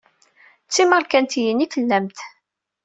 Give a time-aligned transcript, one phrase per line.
[0.65, 2.19] D timarikaniyin i tellamt.